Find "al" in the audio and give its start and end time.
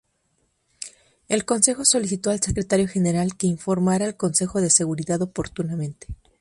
2.31-2.41, 4.05-4.17